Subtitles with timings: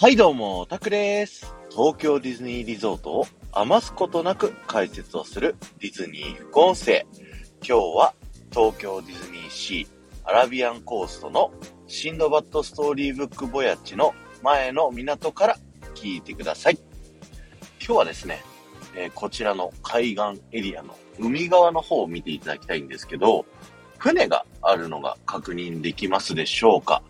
[0.00, 1.52] はいどうも、タクです。
[1.70, 7.04] 東京ディズニーリゾートを余すことなく解説をするディズニー副音声。
[7.66, 8.14] 今日は
[8.52, 11.50] 東京ディズニーシーアラビアンコーストの
[11.88, 15.56] シンドバッドストーリーブックボヤッチの前の港から
[15.96, 16.78] 聞いてください。
[17.84, 18.44] 今日はですね、
[18.94, 23.46] えー、こちらの海岸エリアの海側の方を見ていただきたいんですけど、
[23.96, 27.02] 船があるのが確認できますでしょうか？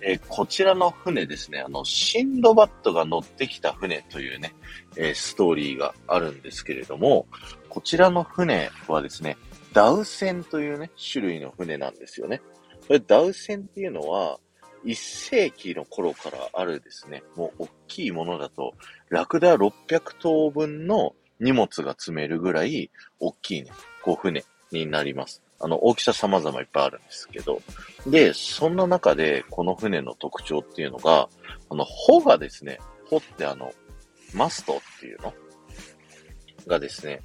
[0.00, 4.54] えー、こちらの船ですね、あの、シンドバッドが乗ってきた船というね、
[4.96, 7.26] えー、ストーリーがあるんですけれども、
[7.68, 9.36] こちらの船はですね、
[9.72, 12.40] ダウ船というね、種類の船なんですよね。
[12.86, 14.38] これダウ船っていうのは、
[14.84, 18.74] 1世紀の頃からあるですね、もう大きいものだと、
[19.08, 22.90] ラクダ600頭分の荷物が積めるぐらい
[23.20, 23.70] 大きいね、
[24.02, 25.42] こう船になります。
[25.60, 27.60] あの、大きさ様々いっぱいあるんですけど。
[28.06, 31.28] で、そんな中で、この船の特徴っていうのが、
[31.68, 32.78] あの、帆がですね、
[33.10, 33.72] 帆ってあの、
[34.34, 35.34] マストっていうの？
[36.66, 37.22] がですね、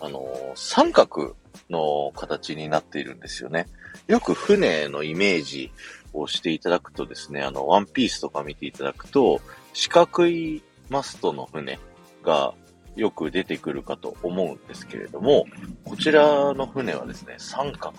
[0.00, 1.36] あの、三角
[1.70, 3.66] の形になっているんですよね。
[4.06, 5.72] よく船のイメージ
[6.12, 9.40] をしていただくとですね、あの、ワンピースとか見ていただくと、
[9.72, 11.78] 四角いマストの船
[12.22, 12.54] が
[12.96, 15.46] よく出てくるかと思うんですけれども、
[15.84, 17.94] こちらの船はですね、三角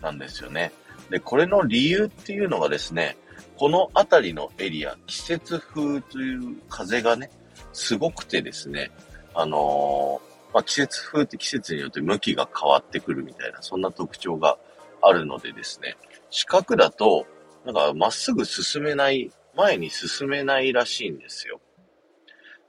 [0.00, 0.72] なんですよね。
[1.10, 3.16] で、これの理由っていうのがですね、
[3.56, 7.30] この辺りのエリア、季節風という風がね、
[7.72, 8.90] すごくてですね、
[9.34, 14.58] あのー、まあ、季節風って季節によって向きが変わってくるみたいな、そんな特徴が
[15.02, 15.96] あるのでですね、
[16.30, 17.26] 四角だと、
[17.64, 21.60] なんかまっすぐ進めない、前に進めないらしいんですよ。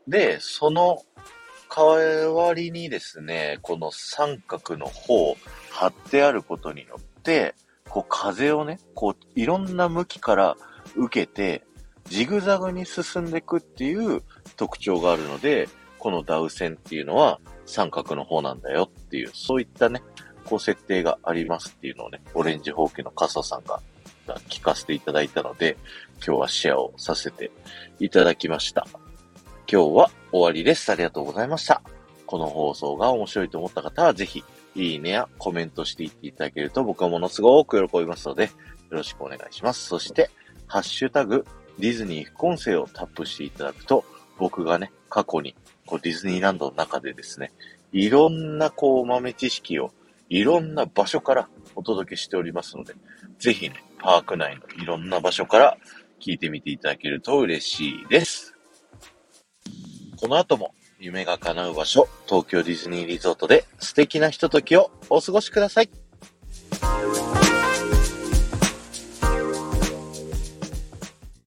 [0.07, 1.03] で、その
[1.73, 5.37] 代わりにですね、この三角の方を、
[5.69, 7.55] 貼ってあることによって、
[7.87, 10.57] こう風をね、こういろんな向きから
[10.95, 11.63] 受けて、
[12.05, 14.23] ジグザグに進んでいくっていう
[14.57, 20.01] 特徴があるので、このダウ線っていうのは三角の方なんだよっていう、そういったね、
[20.45, 23.81] こう設定がありますっていうのをね、オレンジホーキの傘さんが
[24.47, 25.77] 聞かせていただいたので、
[26.25, 27.51] 今日はシェアをさせて
[27.99, 28.87] いただきました。
[29.71, 30.91] 今日は終わりです。
[30.91, 31.83] ありがとうございました。
[32.25, 34.43] この放送が面白いと思った方は、ぜひ、
[34.73, 38.49] いいねやコメントしていっていただけると僕はものすごく喜びますので、よ
[38.89, 39.85] ろしくお願いします。
[39.85, 40.31] そして、
[40.65, 41.45] ハッシュタグ、
[41.77, 44.03] ディズニー副音声をタップしていただくと、
[44.39, 45.55] 僕がね、過去に、
[45.85, 47.51] こう、ディズニーランドの中でですね、
[47.91, 49.91] いろんな、こう、豆知識を、
[50.29, 52.95] いろんな場所からお届けしておりますので、
[53.37, 55.77] ぜひね、パーク内のいろんな場所から
[56.19, 58.55] 聞いてみていただけると嬉しいです。
[60.19, 65.89] この後も夢が叶う場所、東京ディズニーリゾートで素敵なひとときをお過ごしください。